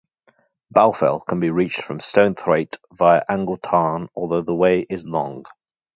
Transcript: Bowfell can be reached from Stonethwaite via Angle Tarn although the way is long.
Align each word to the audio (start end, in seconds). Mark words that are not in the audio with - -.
Bowfell 0.73 1.23
can 1.27 1.39
be 1.39 1.51
reached 1.51 1.83
from 1.83 1.99
Stonethwaite 1.99 2.77
via 2.91 3.21
Angle 3.29 3.57
Tarn 3.59 4.09
although 4.15 4.41
the 4.41 4.55
way 4.55 4.79
is 4.79 5.05
long. 5.05 5.45